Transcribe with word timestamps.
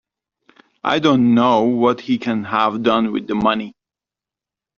I 0.83 0.97
don't 0.97 1.35
know 1.35 1.61
what 1.61 2.01
he 2.01 2.17
can 2.17 2.45
have 2.45 2.81
done 2.81 3.11
with 3.11 3.27
the 3.27 3.35
money. 3.35 3.75